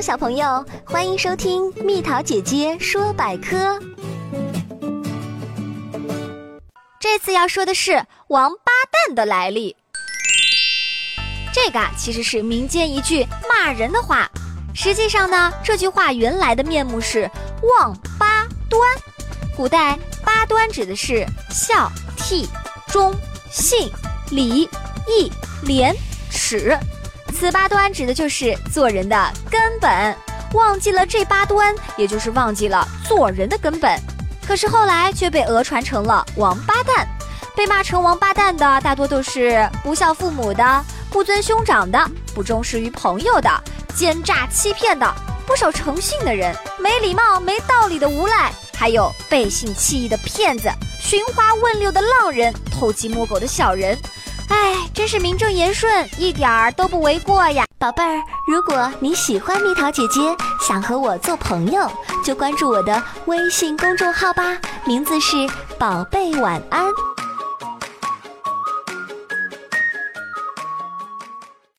[0.00, 3.78] 小朋友，欢迎收听蜜桃姐姐说百科。
[6.98, 9.76] 这次要说的是“王八蛋”的来历。
[11.52, 14.26] 这个啊其实是民间一句骂人的话，
[14.74, 17.30] 实际上呢，这句话原来的面目是
[17.78, 18.80] “望八端”。
[19.54, 22.48] 古代八端指的是孝、悌、
[22.88, 23.14] 忠、
[23.50, 23.90] 信、
[24.30, 24.66] 礼、
[25.06, 25.30] 义、
[25.62, 25.94] 廉、
[26.30, 26.74] 耻。
[27.40, 30.14] 此八端指的就是做人的根本，
[30.52, 33.98] 忘记了这八端，也就是忘记了做人的根本。
[34.46, 37.08] 可是后来却被讹传成了王八蛋，
[37.56, 41.98] 被骂成王八蛋的大多都是不孝父母的、不尊兄长的、
[42.34, 43.50] 不忠实于朋友的、
[43.96, 45.10] 奸诈欺骗的、
[45.46, 50.70] 不守诚信的人、没礼貌、没道理的无赖，还有背信弃义的骗子、
[51.00, 53.98] 寻花问柳的浪人、偷鸡摸狗的小人。
[54.50, 58.20] 哎，真是名正言顺，一点儿都不为过呀，宝贝儿。
[58.46, 60.20] 如果你喜欢蜜桃姐姐，
[60.60, 61.90] 想和我做朋友，
[62.24, 65.36] 就关注我的微信公众号吧，名字是
[65.78, 66.84] “宝贝晚安”。